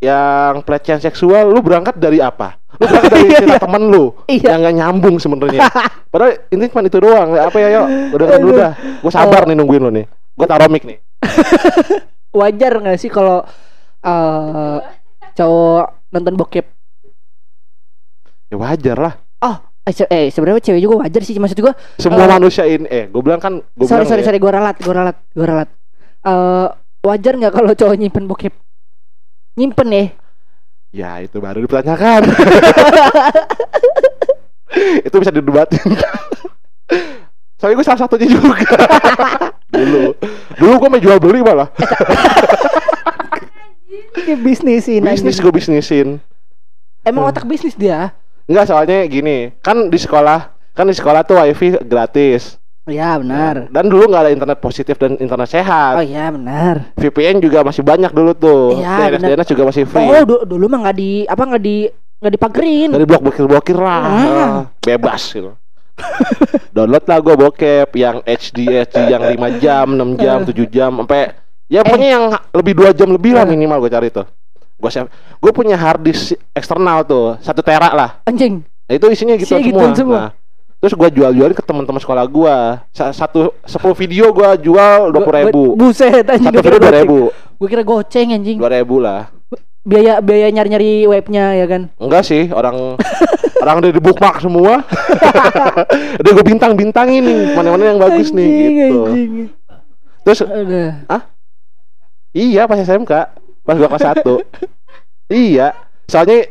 [0.00, 2.56] Yang pelecehan seksual, lu berangkat dari apa?
[2.76, 4.48] Lu berangkat dari cerita temen lu Iya.
[4.56, 5.64] yang gak nyambung sebenarnya.
[6.08, 7.28] Padahal ini cuma itu doang.
[7.34, 7.86] Apa ya, yuk?
[8.12, 8.60] Udah kan dulu Aduh.
[8.60, 8.72] dah.
[9.00, 10.06] Gue sabar nih nungguin lu nih.
[10.36, 10.98] Gue taruh mic nih.
[12.38, 13.40] Wajar nggak sih kalau
[14.04, 14.78] eh
[15.32, 16.66] cowok nonton bokep?
[18.46, 19.14] Ya wajar lah.
[19.86, 21.70] Eh, se- eh sebenarnya cewek juga wajar sih maksud gua.
[21.94, 22.30] Semua Eh.
[22.30, 24.94] manusia ini eh gue bilang kan gue sorry bilang sorry ya, sorry gua ralat, gua
[24.98, 25.68] ralat, gua ralat.
[26.26, 26.66] Eh
[27.06, 28.50] wajar nggak kalau cowok nyimpen bokep?
[29.54, 30.04] Nyimpen ya?
[30.96, 32.24] Ya itu baru dipertanyakan.
[35.06, 35.84] itu bisa didebatin.
[37.60, 38.56] Soalnya gue salah satunya juga.
[39.76, 40.16] dulu,
[40.56, 41.68] dulu gue mau jual beli malah.
[44.16, 46.16] Ini bisnisin Bisnis gue bisnisin.
[47.04, 48.16] Emang otak bisnis dia?
[48.48, 52.56] Enggak soalnya gini, kan di sekolah, kan di sekolah tuh wifi gratis.
[52.86, 53.66] Iya benar.
[53.66, 55.92] Dan dulu nggak ada internet positif dan internet Oh sehat.
[56.02, 56.94] iya benar.
[56.94, 58.78] VPN juga masih banyak dulu tuh.
[58.78, 59.28] Iya, DNS benar.
[59.34, 60.06] DNS juga masih free.
[60.06, 61.76] Oh du- dulu mah nggak di apa nggak di
[62.16, 62.88] nggak dipagerin.
[62.88, 64.54] dari blok blokir blokir lah Ah.
[64.80, 65.52] Bebas gitu
[66.76, 71.32] download lah gue bokep yang HD HD yang 5 jam 6 jam 7 jam sampai
[71.66, 73.50] ya pokoknya yang lebih dua jam lebih lah Eh.
[73.50, 74.24] minimal gue cari tuh
[74.76, 74.90] gue
[75.40, 78.60] gue punya hard disk eksternal tuh satu tera lah Anjing.
[78.60, 80.16] nah, itu isinya gitu Isinya semua, gituan semua.
[80.16, 80.30] Nah,
[80.76, 82.56] terus gue jual jualin ke teman-teman sekolah gue
[82.92, 86.52] satu 10 video gue jual dua puluh ribu Buset anjing.
[86.52, 87.20] satu video dua ribu
[87.56, 88.60] Gue kira goceng anjing.
[88.60, 89.32] dua ribu lah
[89.86, 91.86] Biaya biaya nyari-nyari webnya ya kan.
[92.02, 92.98] Enggak sih, orang
[93.62, 94.82] orang udah di bookmark semua.
[96.20, 99.00] udah gue bintang-bintangin nih, mana-mana yang bagus nih Anjing, gitu.
[99.06, 99.32] anjing.
[100.26, 100.90] Terus Aduh.
[102.34, 103.12] iya pas SMK,
[103.62, 104.26] pas gua kelas 1.
[105.54, 105.70] iya,
[106.10, 106.50] soalnya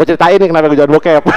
[0.00, 1.20] gue ceritain nih kenapa gue jualan bokep.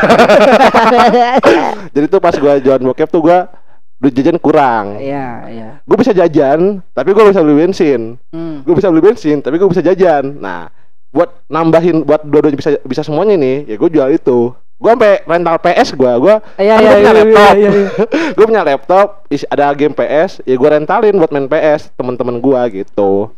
[1.94, 3.52] Jadi tuh pas gua jualan bokep tuh gua
[4.00, 5.04] duit jajan kurang.
[5.04, 5.70] Iya, iya.
[5.84, 8.20] Gue bisa jajan, tapi gue bisa beli bensin.
[8.32, 8.64] Hmm.
[8.64, 10.40] Gue bisa beli bensin, tapi gue bisa jajan.
[10.40, 10.68] Nah,
[11.12, 14.40] buat nambahin buat dua-duanya bisa bisa semuanya nih, ya gue jual itu.
[14.76, 17.54] Gue sampai rental PS gue, gue Iya, Kan iya, punya iya, laptop.
[17.56, 17.88] iya, iya.
[18.36, 22.62] gue punya laptop, isi, ada game PS, ya gue rentalin buat main PS temen-temen gue
[22.84, 23.32] gitu.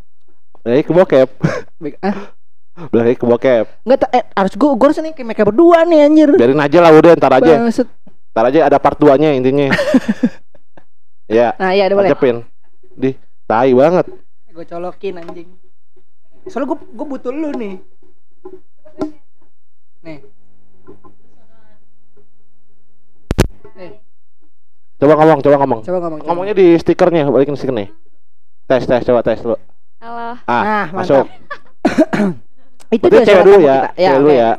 [0.66, 1.28] Balik ke bokep,
[2.02, 2.34] Ah,
[2.76, 3.64] balik ke bokep.
[3.82, 6.28] enggak ta- eh, harus gua gua harus nih kayak mereka berdua nih anjir.
[6.30, 7.88] Biarin aja lah udah, ntar aja, Bangset.
[8.30, 9.72] ntar aja ada part 2 nya intinya.
[11.30, 12.10] ya, Nah, iya ada boleh.
[12.10, 12.36] tancapin.
[12.92, 14.04] Di, tai banget.
[14.50, 15.48] Gue colokin anjing.
[16.46, 17.74] Soalnya gue gue butuh lu nih.
[20.02, 20.18] Nih.
[23.74, 23.92] Nih,
[24.96, 25.80] Coba ngomong, coba ngomong.
[25.82, 26.18] coba ngomong.
[26.20, 26.28] coba.
[26.30, 27.88] Ngomongnya di stikernya, balikin stiker nih.
[28.64, 29.56] Tes, tes, coba tes dulu.
[29.98, 30.40] Halo.
[30.42, 31.24] Ah, Nah, masuk.
[32.90, 33.90] Itu dia cewek dulu ya, kita.
[33.96, 34.40] cewek dulu oke.
[34.40, 34.50] ya.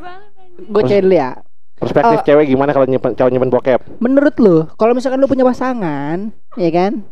[0.57, 1.29] Gue cewek dulu ya.
[1.77, 2.25] Perspektif Oh.
[2.25, 3.79] cewek gimana kalau nyimpen cowok nyimpen bokep?
[4.01, 7.05] Menurut lu, kalau misalkan lu punya pasangan, ya kan?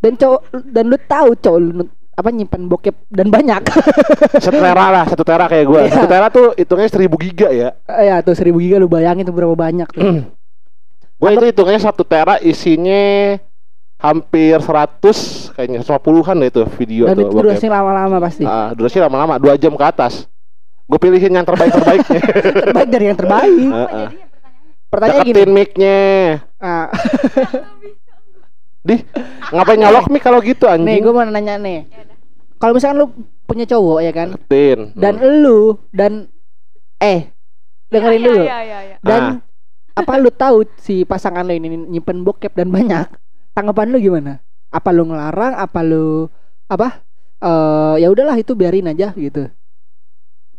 [0.00, 1.84] Dan cowok dan lu tahu cowok lu
[2.20, 3.62] apa nyimpan bokep dan banyak.
[4.44, 5.80] Setera lah, satu tera kayak gue.
[5.88, 5.92] Iya.
[5.96, 7.72] Satu tera tuh hitungnya seribu giga ya.
[7.88, 10.28] ya tuh seribu giga lu bayangin tuh berapa banyak tuh.
[11.20, 13.36] Gue itu hitungannya satu tera isinya
[14.00, 17.28] hampir 100 kayaknya 150-an deh itu video dan tuh.
[17.28, 18.44] itu durasinya lama-lama pasti.
[18.48, 20.24] Ah, durasi lama-lama 2 jam ke atas.
[20.90, 22.20] Gue pilihin yang terbaik-terbaiknya.
[22.66, 23.70] Terbaik dari yang terbaik.
[23.70, 24.08] Heeh.
[24.90, 25.30] Pertanyaan gini.
[25.32, 25.98] Deketin mic-nya.
[26.58, 26.90] Ah,
[28.80, 28.96] Di,
[29.52, 31.14] ngapain nyolok mic kalau gitu nih gue anjing?
[31.14, 31.86] mau nanya nih.
[32.56, 33.06] Kalau misalkan lu
[33.44, 34.78] punya cowok ya kan Deketin.
[34.94, 35.32] dan Hmm.
[35.38, 36.12] lu dan
[36.98, 37.34] eh
[37.88, 38.96] dengerin Iya, dulu Iya, iya, iya.
[39.02, 39.22] dan
[39.92, 43.10] apa lu tahu si pasangan lu ini nyimpen bokep dan banyak
[43.52, 46.30] tanggapan lu gimana apa lu ngelarang apa lu
[46.66, 47.02] apa
[47.36, 49.50] eh ya udahlah itu biarin aja gitu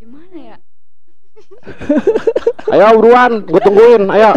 [0.02, 0.58] Gimana ya?
[2.74, 4.04] Ayo buruan, gue tungguin.
[4.10, 4.34] Ayo.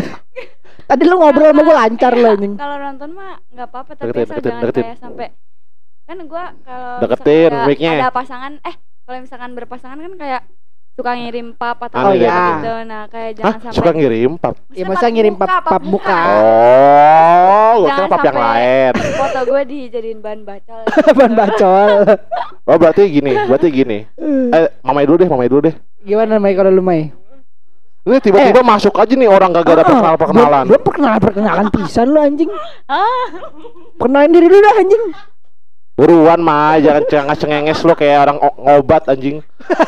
[0.85, 4.05] tadi lu ngobrol sama gue lancar Eh, lo anjing Kalau nonton mah nggak apa-apa tapi
[4.05, 4.85] Deketin, asal deketin, jangan deketin.
[4.85, 5.27] kayak sampai
[6.05, 8.77] kan gua kalau Deketin ada, ada pasangan eh
[9.09, 10.42] kalau misalkan berpasangan kan kayak
[10.95, 12.39] suka ngirim pap atau Oh, apa iya.
[12.55, 12.73] gitu.
[12.87, 13.35] Nah, kayak Hah?
[13.35, 14.55] jangan sampai Suka ngirim pap?
[14.71, 16.21] Ya, masa ngirim pap- pap muka?
[16.31, 18.93] Oh, gue kira pap yang lain.
[19.21, 20.83] foto gue dijadiin bahan bacol.
[21.19, 21.91] ban bacol
[22.65, 23.99] Oh, berarti gini, berarti gini.
[24.55, 25.75] Eh, mamai dulu deh, mamai dulu deh.
[26.01, 27.11] gimana Mai kalau lu Mai
[28.05, 30.65] Ini tiba-tiba masuk aja nih orang gak ada Ah, perkenalan perkenalan.
[30.69, 32.51] Belum perkenalan perkenalan pisan lu anjing.
[32.85, 33.27] Ah,
[33.97, 35.03] Perkenalan diri dulu dah anjing.
[35.95, 39.39] Buruan mah, jangan cengenges cengenges lo kayak orang ngobat anjing.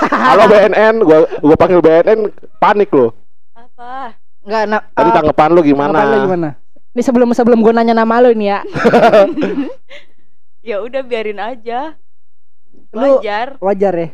[0.07, 2.31] Halo BNN, gua gua panggil BNN
[2.63, 3.11] panik lo.
[3.51, 4.15] apa?
[4.47, 4.83] Enggak enak.
[4.95, 5.91] Tadi tanggapan lu gimana?
[5.91, 6.49] Tanggapan lu gimana?
[6.95, 8.61] Ini sebelum sebelum gua nanya nama lu nih ya.
[10.67, 11.95] Ya udah biarin aja.
[12.91, 13.55] Lu- Wajar.
[13.63, 14.09] Wajar ya.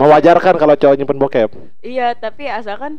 [0.00, 1.52] Mewajarkan kalau cowok nyimpen bokep.
[1.84, 2.96] Iya, tapi asalkan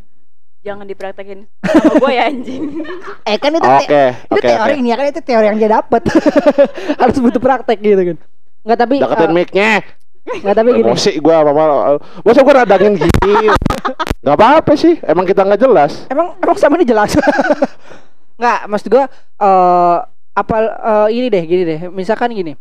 [0.62, 2.86] jangan dipraktekin sama gue ya anjing.
[3.30, 4.82] Eh kan itu Oke, te- itu oke, teori oke.
[4.84, 6.02] nih ya kan itu teori yang dia dapat.
[7.02, 8.18] Harus butuh praktek gitu kan.
[8.70, 9.72] Enggak tapi Deketin eh, mic-nya.
[10.30, 10.86] enggak tapi gini.
[10.86, 11.98] Emosi gua mama.
[12.22, 13.50] Masa gua radangin gini.
[14.22, 16.06] Gak apa-apa sih, emang kita nggak jelas.
[16.06, 17.18] Emang emang sama ini jelas.
[18.38, 19.10] Enggak, maksud gua
[19.42, 19.98] eh
[20.38, 21.80] apa eh, ini deh, gini deh.
[21.90, 22.54] Misalkan gini.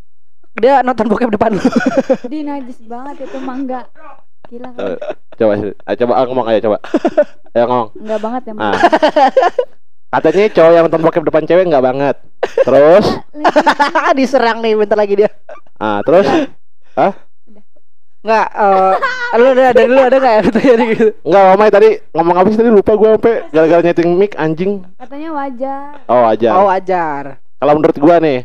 [0.57, 1.63] Dia nonton bokep depan lu.
[2.25, 3.85] Di najis banget itu mangga.
[4.49, 4.97] Gila kan?
[5.37, 6.81] coba sih, coba ah, ngomong aja coba.
[7.53, 7.89] Ayo ngomong.
[8.01, 8.75] Enggak banget ya, Ah.
[10.09, 12.17] Katanya cowok yang nonton bokep depan cewek nggak banget.
[12.65, 13.07] Terus,
[14.17, 15.29] Diserang nih bentar lagi dia.
[15.79, 16.27] Ah terus,
[18.19, 21.07] Enggak, eh lu ada dari lu ada enggak ya pertanyaan gitu?
[21.23, 24.83] nggak Mamai tadi ngomong apa sih tadi lupa gua sampai gara-gara nyeting mic anjing.
[24.99, 25.91] Katanya wajar.
[26.11, 26.51] Oh aja.
[26.59, 27.25] Oh, wajar.
[27.39, 28.43] Kalau menurut gua nih,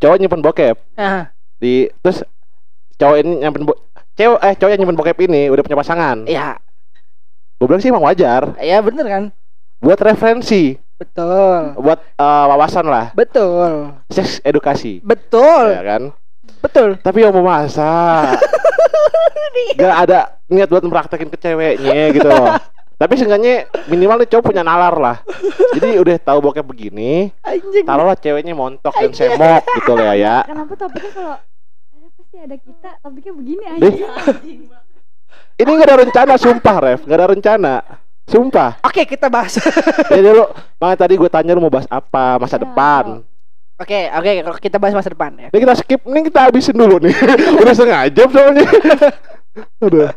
[0.00, 1.28] cowok nyimpen bokep Nah,
[1.60, 2.24] di terus
[2.96, 3.76] cowok ini nyimpen bo
[4.16, 6.16] cewek eh cowok yang nyimpen bokep ini udah punya pasangan.
[6.24, 6.56] ya,
[7.60, 9.24] Gua bilang sih emang wajar ya bener kan?
[9.76, 11.76] buat referensi, Betul.
[11.76, 13.92] buat eh, wawasan lah, Betul.
[14.08, 15.04] seks edukasi.
[15.04, 15.76] Betul.
[15.76, 16.02] Ya kan?
[16.62, 16.98] Betul.
[17.00, 18.40] Tapi yang mau masak.
[19.80, 22.28] Gak ada niat buat mempraktekin ke ceweknya gitu.
[22.28, 22.54] Loh
[22.96, 25.16] Tapi seenggaknya minimal nih cowok punya nalar lah.
[25.76, 27.84] Jadi udah tahu bokep begini Anjing.
[27.84, 32.90] Taruhlah ceweknya montok dan semok gitu loh ya Kenapa topiknya kalau ada pasti ada kita,
[33.04, 33.88] topiknya begini aja.
[35.60, 37.00] Ini gak ada rencana sumpah Ref.
[37.04, 37.74] Gak ada rencana.
[38.26, 38.80] Sumpah.
[38.80, 39.60] Oke, kita bahas.
[40.08, 40.44] Jadi lu
[40.80, 43.04] Makanya tadi gue tanya lu mau bahas apa Masa Ya, depan
[43.76, 45.48] Oke, oke, kalau kita bahas masa depan ya.
[45.52, 47.12] Ini kita skip Ini kita habisin dulu nih
[47.60, 48.64] Udah setengah jam soalnya
[49.84, 50.16] Udah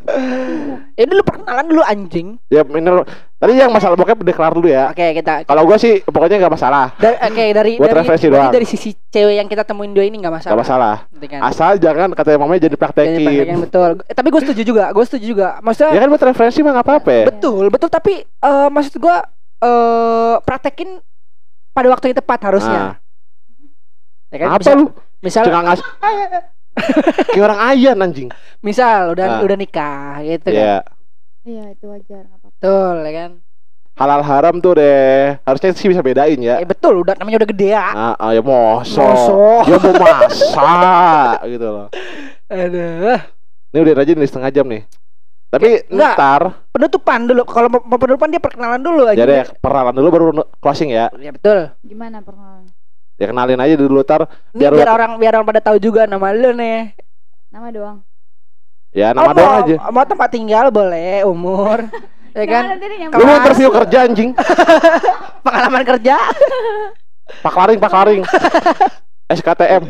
[0.95, 2.39] Ini lu perkenalan dulu anjing.
[2.47, 2.87] Ya ini
[3.35, 6.55] Tadi yang masalah bokep udah kelar dulu ya Oke, kita Kalau gue sih pokoknya gak
[6.55, 8.51] masalah dari oke dari Buat dari referensi doang.
[8.51, 10.51] dari sisi cewek yang kita temuin dua ini nggak masalah.
[10.55, 11.39] Gak masalah Nanti kan.
[11.43, 13.89] Asal jangan katanya mamanya jadi Jadi praktekin praktekin, betul.
[14.07, 14.83] Eh, tapi gue setuju juga.
[14.95, 15.47] Gue setuju juga.
[15.59, 17.89] Maksudnya Ya kan buat referensi mah gak apa-apa ya betul, betul.
[17.91, 19.15] Tapi eh, maksud gue
[19.59, 21.03] eh praktekin
[21.75, 22.79] pada waktu yang tepat harusnya.
[22.79, 23.08] Nah,
[24.29, 24.47] Ya kan?
[24.49, 24.85] Apa misal, lu?
[25.19, 25.81] Misal, ngas
[27.27, 29.41] Kayak orang ayan anjing misal udah Ah.
[29.41, 30.55] udah nikah gitu kan.
[30.55, 30.77] Ya
[31.39, 32.51] Iya, itu wajar, apa-apa.
[32.53, 33.31] Betul, ya kan?
[33.95, 37.67] Halal haram tuh deh Harusnya sih bisa bedain ya Eh betul, udah namanya udah gede
[37.73, 37.83] ya.
[37.89, 39.61] Ah, ah, ya mosok Mosok.
[39.65, 41.87] Dia mau masak gitu loh
[42.47, 43.19] Aduh.
[43.69, 44.83] Ini udah rajin nih setengah jam nih
[45.49, 46.15] Tapi Enggak.
[46.15, 47.41] ntar Penutupan dulu.
[47.43, 49.17] Kalau mau penutupan dia perkenalan dulu aja.
[49.17, 50.25] Jadi perkenalan dulu baru
[50.59, 51.73] closing ya Ya betul.
[51.81, 52.71] Gimana perkenalan?
[53.19, 56.55] Ya kenalin aja dulu Ini Biar- biar, orang biar orang pada tahu juga nama lu
[56.55, 56.95] nih.
[57.51, 57.97] Nama doang.
[58.89, 61.83] Ya Oh, nama doang mau, aja Mau tempat tinggal boleh, umur.
[62.39, 62.63] ya kan?
[63.11, 64.31] Lu mau interview kerja anjing
[65.45, 66.15] Pengalaman kerja.
[67.45, 68.21] Pak Laring, Pak Laring
[69.29, 69.83] SKTM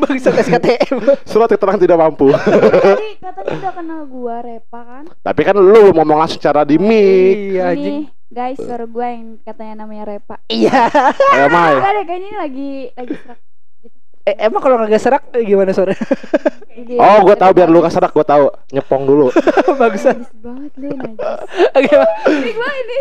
[0.00, 0.96] Bangsat SKTM.
[1.28, 5.04] Surat keterangan tidak mampu tadi katanya udah kenal gua Repa kan?
[5.20, 8.08] Tapi kan lu ngomong langsung cara di mic Iya anjing.
[8.34, 10.42] Guys, baru gua yang katanya namanya Repa.
[10.50, 10.90] Iya.
[11.38, 13.38] Ayo Mai Enggak deh, kayaknya ini lagi lagi serak.
[14.24, 15.94] Eh, emang kalau nggak serak eh, gimana sore?
[16.74, 19.30] Oh gue tahu biar lu keserak gue tahu Nyepong dulu.
[19.78, 20.10] Najis
[20.42, 21.22] banget lu, najis.
[21.70, 21.94] Oke.
[22.26, 22.98] Ini gua ini.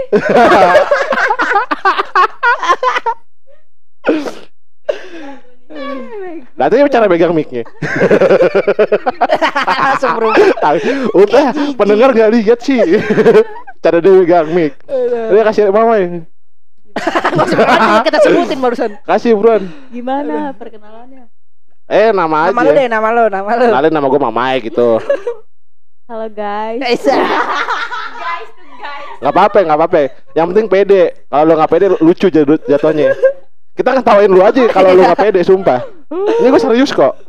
[6.54, 7.66] Nanti cara megang micnya
[9.82, 10.22] Langsung.
[11.18, 12.78] Udah pendengar gak lihat sih
[13.84, 16.24] Cara dia megang mic Dia kasih mama ya
[17.34, 18.92] Kan kita sebutin barusan.
[19.04, 21.28] Kasih buruan Gimana perkenalannya?
[21.90, 22.56] Eh nama aja.
[22.56, 23.66] Nama lu deh, nama lu, nama lu.
[23.68, 25.04] Kenalin nama gue Mamai gitu.
[26.10, 26.80] Halo guys.
[26.96, 27.12] Isa.
[27.12, 29.20] guys tuh guys.
[29.20, 29.98] Gak apa-apa, gak apa-apa.
[30.32, 31.04] Yang penting pede.
[31.28, 32.28] Kalau lu gak pede lucu
[32.70, 33.12] jatuhnya.
[33.76, 35.84] Kita ketawain lu aja kalau lu gak pede, sumpah.
[36.14, 37.20] Ini gue serius kok.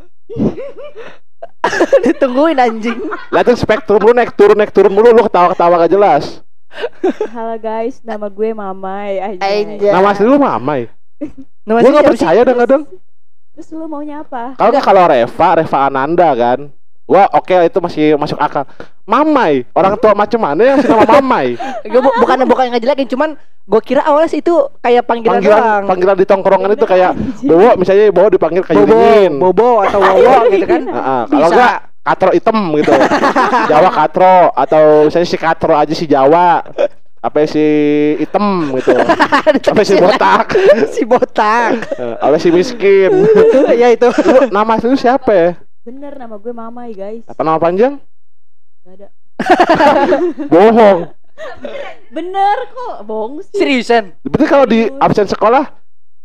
[2.04, 2.98] Ditungguin anjing.
[3.34, 6.43] Liatin spektrum lu naik turun naik turun mulu lu ketawa-ketawa gak jelas.
[7.30, 9.40] Halo guys, nama gue Mamai aja.
[9.40, 9.90] Anjay.
[9.90, 10.90] Nama asli lu Mamai.
[11.66, 12.82] Nama Gue gak percaya kadang-kadang.
[13.54, 14.52] Terus lu maunya apa?
[14.54, 16.58] Kalau nggak kalau Reva, Reva Ananda kan.
[17.04, 18.64] Gua oke itu masih masuk akal.
[19.04, 21.54] Mamai, orang tua macam mana yang nama Mamai?
[21.92, 25.82] Gue bu- bukan bukan ngejelekin, cuman gue kira awalnya sih itu kayak panggilan, Panggilan doang.
[25.84, 27.12] panggilan di tongkrongan itu kayak.
[27.40, 29.32] Bowo misalnya Bowo dipanggil kayak Bobo, dingin.
[29.36, 30.82] Bobo atau Wowo gitu kan.
[30.96, 31.54] Heeh, kalau Bisa.
[31.54, 32.92] enggak katro hitam gitu.
[33.72, 36.60] Jawa katro atau misalnya si katro aja si Jawa.
[37.24, 37.64] Apa si
[38.20, 38.92] hitam gitu.
[39.72, 40.46] Apa si botak.
[40.94, 41.72] si botak.
[41.96, 43.24] Eh, Apa si miskin.
[43.72, 44.12] ya itu.
[44.28, 45.50] Lu nama asli lu siapa ya?
[45.88, 47.24] Bener nama gue Mamai guys.
[47.24, 47.96] Apa nama panjang?
[48.84, 49.08] Gak ada.
[50.52, 51.08] Bohong.
[52.12, 53.56] Bener kok, bohong sih.
[53.56, 54.14] Seriusan.
[54.22, 55.64] Berarti kalau di absen sekolah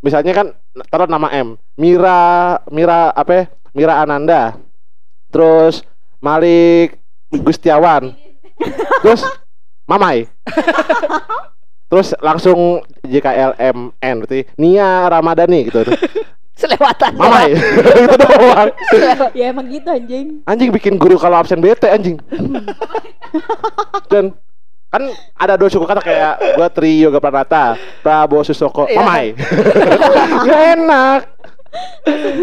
[0.03, 0.47] misalnya kan
[0.91, 3.43] taruh nama M, Mira Mira apa ya?
[3.71, 4.59] Mira Ananda.
[5.29, 5.85] Terus
[6.19, 6.97] Malik
[7.29, 8.13] Gustiawan.
[9.05, 9.21] Terus
[9.85, 10.29] Mamai.
[11.89, 15.81] Terus langsung JKLMN berarti Nia Ramadhani gitu.
[16.53, 17.17] Selewatan.
[17.17, 17.57] Mamai.
[17.57, 18.69] gitu doang.
[19.33, 20.45] Ya emang gitu anjing.
[20.45, 22.21] Anjing bikin guru kalau absen bete anjing.
[24.05, 24.37] Dan
[24.89, 28.97] kan ada dua suku kata kayak gua Tri Yoga Pranata, Prabowo Susoko, Iya.
[29.01, 29.25] Mamai.
[30.45, 31.21] Gak enak.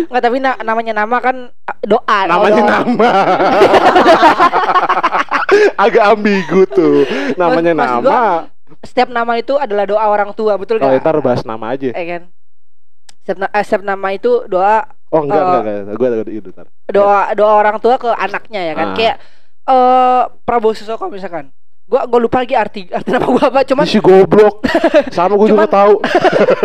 [0.06, 2.18] Nggak tapi na- namanya nama kan uh, doa.
[2.24, 2.70] Namanya doa.
[2.72, 3.08] nama.
[5.78, 7.04] Agak ambigu tuh.
[7.34, 8.18] Namanya Mas- nama.
[8.82, 11.00] Setiap nama itu adalah doa orang tua, betul Oh, nggak?
[11.00, 11.88] ntar bahas nama aja.
[11.88, 12.22] Eh kan.
[13.20, 15.46] Setiap, na- eh, setiap nama itu doa Oh, enggak, Oh.
[15.56, 15.94] enggak, enggak.
[15.96, 16.66] Gua ada itu ntar.
[16.86, 18.86] doa doa orang tua ke anaknya ya kan.
[18.86, 18.94] Ah.
[18.94, 19.16] Kayak
[19.66, 21.50] eh Prabowo Susoko misalkan.
[21.86, 24.66] Gua gua lupa lagi arti arti nama gua apa, cuman Si goblok.
[25.14, 25.94] Sama gua juga Cuman- tahu.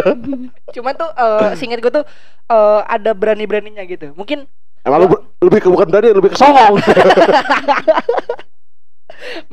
[0.75, 2.05] cuman tuh eh singkat gua tuh
[2.49, 4.17] eh ada berani-beraninya gitu.
[4.17, 4.49] Mungkin
[4.81, 6.81] Emang lu ber- lebih ke bukan berani, lebih ke songong.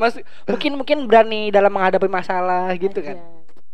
[0.00, 0.16] Mas
[0.48, 3.20] mungkin mungkin berani dalam menghadapi masalah gitu kan.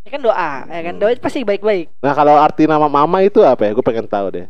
[0.03, 1.89] Ya kan doa, ya kan doa pasti baik-baik.
[2.03, 3.71] Nah, kalau arti nama mama itu apa ya?
[3.73, 4.45] Gue pengen tahu deh.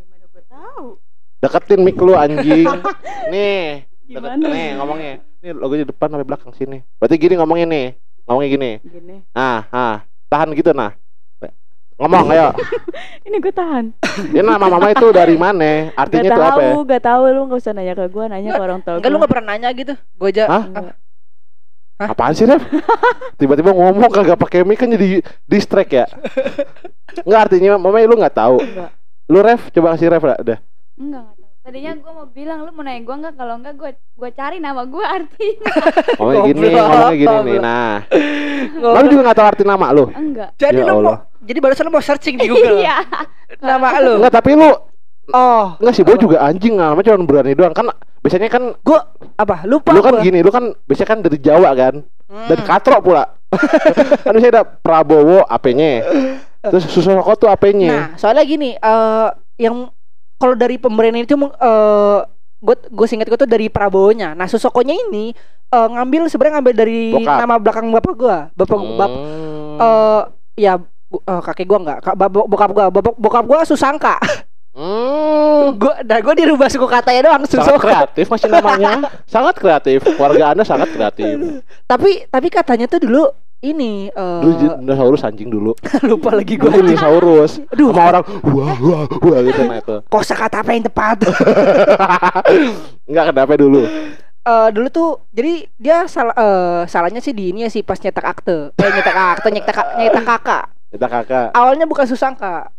[0.50, 0.98] Tahu?
[1.40, 2.66] Deketin mic lu anjing.
[3.32, 4.46] Nih, deket, Gimana?
[4.48, 5.12] nih ngomongnya.
[5.42, 6.78] Nih logonya depan sampai belakang sini.
[6.98, 7.86] Berarti gini ngomongnya nih.
[8.26, 8.70] Ngomongnya gini.
[8.82, 9.16] Gini.
[9.34, 9.96] Ah, ah.
[10.26, 10.94] Tahan gitu nah.
[11.96, 12.52] Ngomong ayo.
[13.26, 13.88] Ini gue tahan.
[14.28, 15.96] Ini nama mama itu dari mana?
[15.96, 16.68] Artinya gak itu apa ya?
[16.68, 19.16] tahu, gak tahu lu gak usah nanya ke gue, nanya ke orang tua Enggak lu
[19.16, 19.24] gue.
[19.24, 19.94] gak pernah nanya gitu.
[20.20, 20.64] Gua aja Hah?
[20.68, 20.94] Enggak.
[21.96, 22.08] Hah?
[22.12, 22.60] Apaan sih, Ref?
[23.40, 26.04] Tiba-tiba ngomong kagak pakai mic kan jadi distract ya?
[27.24, 28.60] Enggak artinya mama lu nggak tahu.
[28.60, 28.90] Enggak.
[29.32, 30.38] Lu Ref, coba kasih Ref dah.
[30.44, 30.58] dah.
[31.00, 31.35] Enggak, tahu.
[31.66, 34.86] Tadinya gue mau bilang lu mau nanya gue enggak kalau enggak gue gue cari nama
[34.86, 35.72] gue artinya.
[36.22, 37.58] Ngomongnya gini, ngomongnya gini nih.
[37.58, 37.94] Nah,
[39.02, 40.04] lu juga nggak tahu arti nama lu?
[40.14, 40.54] Enggak.
[40.62, 43.02] Jadi Ya lu mau jadi barusan lu mau searching di Google Iya.
[43.58, 44.22] nama lu.
[44.22, 44.70] Enggak, tapi lu
[45.34, 47.74] Oh, enggak sih, gua juga anjing namanya cuma berani doang.
[47.74, 47.90] Kan
[48.22, 49.66] biasanya kan gua apa?
[49.66, 50.22] Lupa lu kan gua.
[50.22, 51.94] gini, lu kan biasanya kan dari Jawa kan.
[52.30, 52.46] Hmm.
[52.46, 53.26] Dan katro pula.
[54.22, 56.06] kan biasanya ada Prabowo AP-nya.
[56.62, 57.90] Terus Susoko tuh AP-nya.
[57.90, 59.90] Nah, soalnya gini, eh yang
[60.36, 62.18] kalau dari pemberian itu eh
[62.56, 64.32] gue gue singkat gue tuh dari Prabowo-nya.
[64.32, 65.30] Nah, Susokonya ini
[65.66, 67.36] eh, ngambil sebenarnya ngambil dari Bokap.
[67.38, 68.38] nama belakang bapak gua.
[68.52, 69.76] Bapak bap Hmm.
[69.76, 70.22] eh
[70.58, 70.72] ya
[71.06, 74.16] bu- eh, kakek gua enggak, Kak- bap- bokap gua, bokap, bokap gua Susangka.
[74.72, 75.72] Hmm.
[75.74, 77.80] gua dan gua dirubah suku katanya doang Sangat Susoko.
[77.82, 78.92] kreatif masih namanya.
[79.28, 80.04] sangat kreatif.
[80.06, 81.64] Keluarga Anda sangat kreatif.
[81.84, 83.24] tapi tapi katanya tuh dulu
[83.60, 85.72] ini eh, jadi dinosaurus anjing dulu.
[86.08, 86.82] lupa lagi Gue gua.
[86.84, 87.62] dinosaurus.
[87.72, 87.90] Aduh.
[87.90, 89.96] Sama orang wah wah wah gitu nah itu.
[90.06, 91.24] Kosa kata apa yang tepat?
[93.08, 93.82] Enggak kenapa dulu.
[94.46, 98.26] Eh dulu tuh jadi dia salah eh, salahnya sih di ini ya sih pas nyetak
[98.26, 98.70] akte.
[98.76, 100.64] Eh nyetak akte, nyetak nyetak kakak.
[100.92, 101.48] Kita kakak.
[101.56, 102.70] Awalnya bukan Susangka.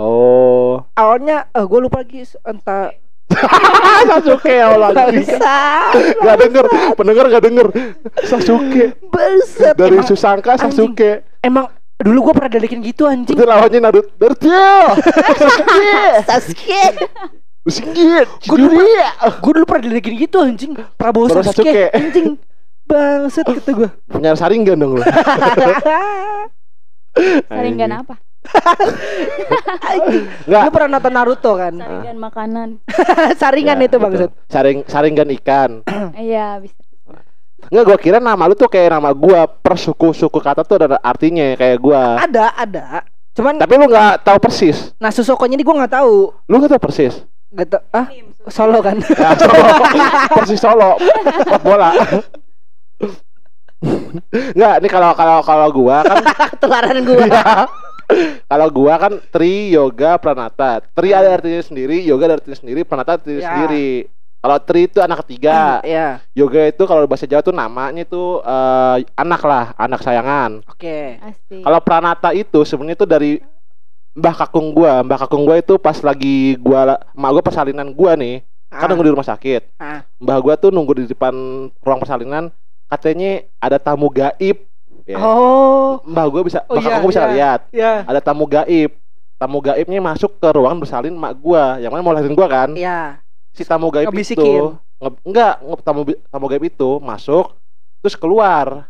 [0.00, 0.80] Oh.
[0.96, 2.94] Awalnya eh gue lupa lagi entah
[4.08, 4.88] Sasuke ya Allah.
[4.92, 5.26] anjing.
[5.26, 5.58] Bangsa.
[6.22, 6.64] Gak denger,
[6.98, 7.66] pendengar gak denger.
[8.26, 9.74] Sasuke Buset.
[9.76, 10.72] dari emang, Susangka anjing.
[10.72, 11.10] Sasuke.
[11.42, 11.66] emang
[12.02, 13.36] dulu gue pernah dalekin gitu anjing.
[13.38, 14.10] Itu lawannya Naruto.
[14.18, 14.50] Naruto.
[16.28, 16.82] Sasuke.
[17.62, 18.26] Singgit.
[18.50, 18.82] Gue dulu,
[19.38, 20.72] gue dulu pernah dalekin gitu anjing.
[20.98, 21.62] Prabowo Prabowo Sasuke.
[21.62, 21.84] Sasuke.
[21.94, 22.28] Anjing.
[22.82, 23.88] Bangset kata gue.
[24.10, 25.02] Punya saringan dong lu.
[27.48, 28.16] Saringan apa?
[30.44, 30.62] Enggak.
[30.66, 31.74] Lu pernah nonton Naruto kan?
[31.74, 32.68] Saringan makanan.
[33.40, 34.02] Saringan Ya, itu gitu.
[34.02, 34.30] bangset.
[34.48, 35.70] Saring saringan ikan.
[36.18, 36.76] Iya, bisa.
[37.62, 41.54] Enggak gua kira nama lu tuh kayak nama gua per suku-suku kata tuh ada artinya
[41.54, 42.18] kayak gua.
[42.18, 42.84] Ada, ada.
[43.32, 44.92] Cuman Tapi lu nggak tahu persis.
[44.98, 46.36] nah Susokonya ini gue nggak tahu.
[46.44, 47.22] Lu nggak tahu persis.
[47.48, 48.08] Gak tau ah
[48.48, 49.64] solo kan Ya, Solo.
[50.32, 50.96] Persis Solo.
[51.60, 51.92] Bola.
[54.52, 56.16] Enggak, ini kalau kalau kalau gua kan
[56.50, 57.44] ketularan gua Iya.
[58.46, 60.80] Kalau gua kan tri yoga pranata.
[60.92, 63.48] Tri ada artinya sendiri, yoga ada artinya sendiri, pranata artinya Ya.
[63.48, 63.88] sendiri.
[64.42, 65.78] Kalau tri itu anak ketiga.
[65.86, 70.66] ya Yoga itu kalau bahasa Jawa tuh namanya itu eh, anak lah, anak sayangan.
[70.66, 71.62] oke Asik.
[71.62, 73.32] Kalau pranata itu sebenarnya itu dari
[74.12, 75.00] Mbah Kakung gua.
[75.00, 79.12] Mbah Kakung gua itu pas lagi gua emak gua persalinan gua nih, kan nunggu di
[79.14, 79.78] rumah sakit.
[79.78, 80.02] Ah.
[80.18, 81.32] Mbah gua tuh nunggu di depan
[81.78, 82.50] ruang persalinan,
[82.90, 84.68] katanya ada tamu gaib.
[85.02, 85.18] Ya.
[85.18, 87.32] oh Mbah gua bisa, Oh, iya, Kakung bisa iya.
[87.34, 88.90] lihat ya ada tamu gaib.
[89.42, 92.70] Tamu gaibnya masuk ke ruang bersalin mak gua, yang mana mau lahirin gua kan.
[92.78, 93.18] ya
[93.52, 94.38] Si tamu gaib Ngebisikin.
[94.38, 97.58] itu nge- enggak, nge- tamu tamu gaib itu masuk
[98.02, 98.86] terus keluar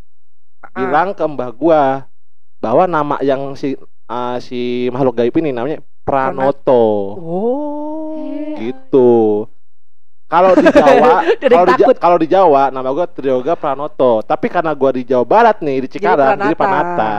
[0.63, 0.69] Ah.
[0.77, 1.83] bilang ke mbah gua
[2.63, 3.75] bahwa nama yang si
[4.07, 7.17] ah, si makhluk gaib ini namanya Pranoto.
[7.17, 9.49] oh Gitu.
[10.33, 11.13] Kalau di Jawa,
[11.45, 14.25] Jadi kalau di, kalau di Jawa nama gua Trioga Pranoto.
[14.25, 16.89] Tapi karena gua di Jawa Barat nih di Cikarang, jadi Pranata.
[16.89, 17.13] Panata.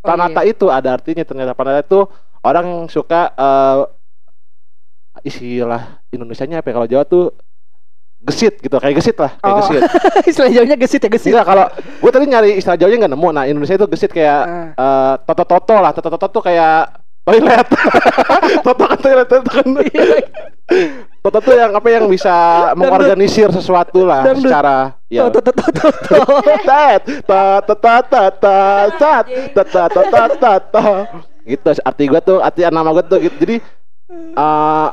[0.00, 0.52] Oh, Pranata iya.
[0.56, 2.00] itu ada artinya ternyata Pranata itu
[2.40, 3.80] orang suka eh
[5.24, 7.24] istilah Indonesianya apa ya kalau Jawa tuh
[8.24, 9.58] gesit gitu kayak gesit lah kayak Oh.
[9.60, 9.82] gesit.
[10.32, 11.66] istilah jauhnya gesit ya gesit Enggak kalau
[12.00, 13.28] gue tadi nyari istilah Jawanya nggak nemu.
[13.30, 14.72] Nah Indonesia itu gesit kayak Ah.
[14.80, 15.92] eh toto toto lah.
[15.92, 16.88] Toto toto tuh kayak
[17.24, 17.68] toilet.
[18.66, 19.68] toto kan toilet toto kan.
[21.24, 22.28] Toto tuh yang apa yang bisa
[22.76, 24.44] mengorganisir sesuatu lah Dangdut.
[24.44, 25.24] secara ya.
[25.32, 25.40] Tat,
[27.24, 28.52] ta ta ta
[29.88, 30.84] ta ta ta.
[31.48, 33.36] Gitu arti gua tuh arti nama gua tuh gitu.
[33.40, 33.56] Jadi
[34.36, 34.88] eh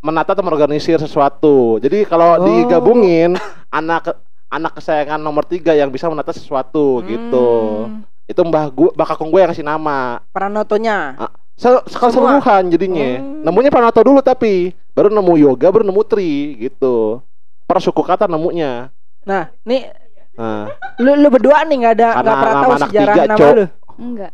[0.00, 1.76] menata atau mengorganisir sesuatu.
[1.84, 2.44] Jadi kalau Oh.
[2.48, 3.36] digabungin
[3.68, 4.16] anak
[4.48, 7.48] anak kesayangan nomor tiga yang bisa menata sesuatu gitu.
[7.92, 10.24] Hmm, Itu mbah gua, mbah kakung gue yang kasih nama.
[10.32, 11.16] Pranotonya
[11.58, 13.18] Se keseluruhan jadinya.
[13.18, 13.42] Hmm.
[13.42, 17.22] Nemunya Pranoto dulu tapi baru nemu yoga, baru nemu tri gitu.
[17.62, 18.90] Per suku kata nemunya.
[19.22, 19.86] nah nih
[20.34, 23.50] Nah, lu lu berdua nih nggak ada nggak pernah tahu anak sejarah tiga, nama Cok.
[23.50, 23.64] lu
[23.98, 24.30] Enggak.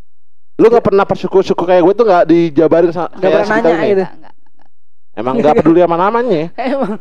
[0.55, 3.89] lu nggak pernah per suku-suku kayak gue tuh nggak dijabarin Nggak kayak pernah nanya ini?
[3.91, 4.05] gitu.
[5.15, 6.43] Emang nggak peduli sama namanya.
[6.61, 6.93] emang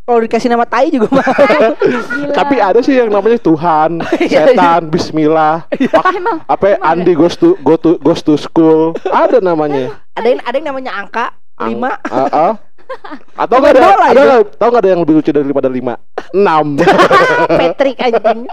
[0.00, 1.26] kalau dikasih nama tai juga mah
[2.14, 2.32] Gila.
[2.32, 3.90] Tapi ada sih yang namanya Tuhan,
[4.24, 5.66] Iya, setan, Bismillah,
[6.08, 8.94] emang apa ya, Emang Andi goes to go to goes to school.
[9.04, 9.98] Ada namanya.
[10.14, 12.54] ada yang ada yang namanya angka Ang- lima ah.
[13.42, 15.94] Atau nggak ada, ada nggak ada yang lebih lucu dari lima dan lima?
[16.34, 16.66] Enam.
[17.58, 18.48] Patrick anjing